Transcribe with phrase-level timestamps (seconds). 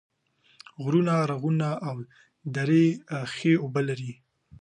[0.83, 1.95] غرونه، رغونه او
[2.55, 2.85] درې
[3.33, 4.13] ښې اوبه لري